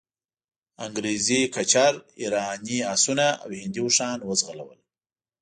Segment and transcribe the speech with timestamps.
[0.85, 4.79] انګریزي کچر، ایراني آسونه او هندي اوښان وځغلول.